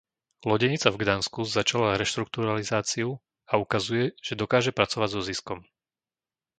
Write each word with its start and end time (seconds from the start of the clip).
Lodenica 0.49 0.89
v 0.91 0.99
Gdansku 1.05 1.41
začala 1.57 1.93
reštrukturalizáciu 2.01 3.09
a 3.51 3.61
ukazuje, 3.65 4.05
že 4.25 4.33
dokáže 4.41 4.71
pracovať 4.77 5.09
so 5.13 5.21
ziskom. 5.29 5.59